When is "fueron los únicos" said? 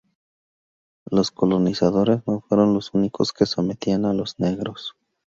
2.41-3.31